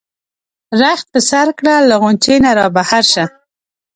[0.81, 3.25] رخت په سر کړه له غُنچې نه را بهر شه.